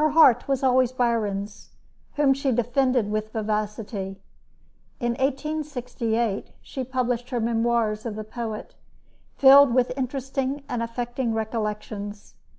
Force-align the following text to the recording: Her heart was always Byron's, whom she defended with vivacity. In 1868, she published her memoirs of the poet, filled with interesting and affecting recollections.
Her 0.00 0.08
heart 0.12 0.48
was 0.48 0.62
always 0.62 0.90
Byron's, 0.90 1.68
whom 2.14 2.32
she 2.32 2.50
defended 2.50 3.10
with 3.10 3.30
vivacity. 3.30 4.18
In 5.00 5.10
1868, 5.18 6.52
she 6.62 6.82
published 6.82 7.28
her 7.28 7.40
memoirs 7.40 8.06
of 8.06 8.16
the 8.16 8.24
poet, 8.24 8.74
filled 9.36 9.74
with 9.74 9.92
interesting 9.98 10.62
and 10.66 10.82
affecting 10.82 11.34
recollections. 11.34 12.32